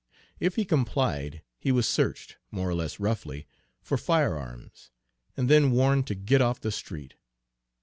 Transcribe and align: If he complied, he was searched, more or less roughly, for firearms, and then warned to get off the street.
If 0.39 0.55
he 0.55 0.65
complied, 0.65 1.43
he 1.59 1.71
was 1.71 1.87
searched, 1.87 2.37
more 2.49 2.67
or 2.67 2.73
less 2.73 2.99
roughly, 2.99 3.45
for 3.83 3.99
firearms, 3.99 4.89
and 5.37 5.47
then 5.47 5.69
warned 5.69 6.07
to 6.07 6.15
get 6.15 6.41
off 6.41 6.59
the 6.59 6.71
street. 6.71 7.13